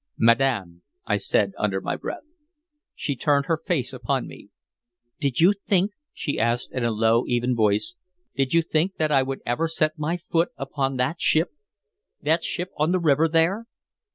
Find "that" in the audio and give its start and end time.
8.95-9.11, 10.97-11.21, 12.19-12.43